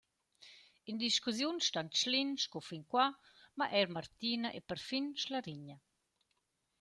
In 0.89 0.97
discussiun 1.05 1.57
stan 1.67 1.87
Tschlin 1.91 2.31
sco 2.43 2.59
fin 2.69 2.83
qua, 2.91 3.05
ma 3.57 3.65
eir 3.77 3.89
Martina 3.95 4.49
e 4.57 4.59
perfin 4.69 5.05
Schlarigna. 5.21 5.77